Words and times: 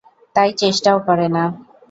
তাই 0.35 0.49
চেষ্টাও 0.61 0.97
করে 1.07 1.27
না! 1.35 1.43